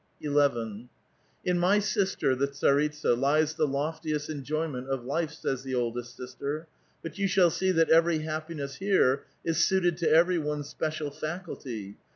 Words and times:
11." 0.19 0.89
In 1.51 1.59
my 1.59 1.77
sister, 1.77 2.33
the 2.35 2.47
tsaritsa, 2.47 3.13
lies 3.15 3.53
the 3.53 3.67
loftiest 3.67 4.31
enjoyment 4.31 4.89
of 4.89 5.05
life," 5.05 5.29
says 5.31 5.61
the 5.61 5.75
oldest 5.75 6.17
sister; 6.17 6.67
"but 7.03 7.19
you 7.19 7.27
shail 7.27 7.51
see 7.51 7.71
that 7.71 7.91
every 7.91 8.17
happiness 8.17 8.77
here 8.77 9.25
is 9.45 9.63
suited 9.63 9.97
to 9.97 10.09
every 10.09 10.39
one's 10.39 10.67
special 10.67 11.11
faculty. 11.11 11.97